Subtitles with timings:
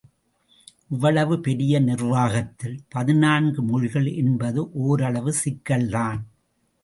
[0.89, 6.21] இவ்வளவு பெரிய நிர்வாகத்தில் பதினான்கு மொழிகள் என்பது ஓரளவு சிக்கல் தான்!